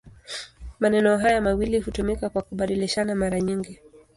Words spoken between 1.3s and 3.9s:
mawili hutumika kwa kubadilishana mara nyingi.